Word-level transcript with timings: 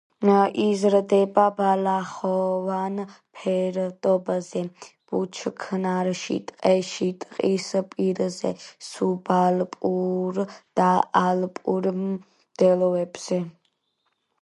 იზრდება 0.61 1.41
ბალახოვან 1.57 2.95
ფერდობებზე, 3.41 4.63
ბუჩქნარებში, 5.11 6.37
ტყეებში, 6.51 7.09
ტყის 7.25 7.67
პირებზე, 7.91 8.53
სუბალპურ 8.87 10.39
და 10.81 10.87
ალპურ 11.21 11.91
მდელოებზე. 12.01 13.39